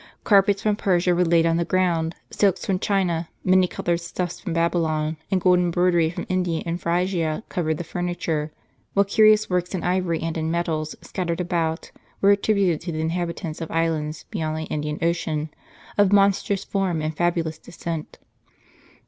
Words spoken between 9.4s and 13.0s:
works in ivory and in metals, scattered about, were attributed to the